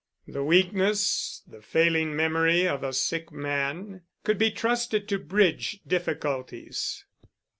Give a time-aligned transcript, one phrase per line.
[0.27, 7.05] The weakness, the failing memory of a sick man, could be trusted to bridge difficulties.